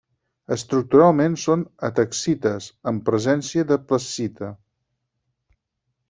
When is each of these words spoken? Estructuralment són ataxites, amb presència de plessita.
Estructuralment 0.53 1.33
són 1.41 1.65
ataxites, 1.89 2.69
amb 2.91 3.03
presència 3.09 3.65
de 3.73 3.77
plessita. 3.91 4.49